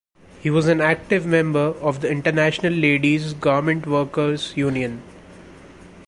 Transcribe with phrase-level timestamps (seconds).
[0.39, 5.03] He was an active member of the International Ladies' Garment Workers Union.